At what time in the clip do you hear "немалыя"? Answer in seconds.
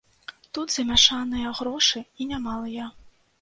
2.33-2.89